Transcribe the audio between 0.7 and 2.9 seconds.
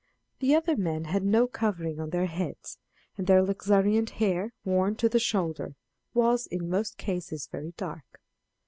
men had no covering on their heads,